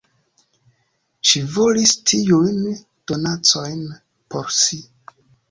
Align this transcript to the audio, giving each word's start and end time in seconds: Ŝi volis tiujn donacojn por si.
Ŝi 1.31 1.41
volis 1.55 1.93
tiujn 2.13 2.57
donacojn 3.13 3.85
por 4.33 4.53
si. 4.63 4.83